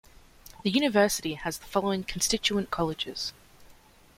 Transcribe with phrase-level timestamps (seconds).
[0.63, 3.33] The university has the following constituent colleges.